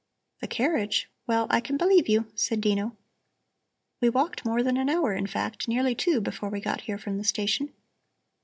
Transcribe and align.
"The 0.39 0.47
carriage? 0.47 1.11
Well, 1.27 1.45
I 1.51 1.59
can 1.61 1.77
believe 1.77 2.09
you," 2.09 2.25
said 2.33 2.59
Dino. 2.59 2.97
"We 4.01 4.09
walked 4.09 4.43
more 4.43 4.63
than 4.63 4.77
an 4.77 4.89
hour, 4.89 5.13
in 5.13 5.27
fact, 5.27 5.67
nearly 5.67 5.93
two, 5.93 6.19
before 6.19 6.49
we 6.49 6.59
got 6.59 6.81
here 6.81 6.97
from 6.97 7.19
the 7.19 7.23
station. 7.23 7.71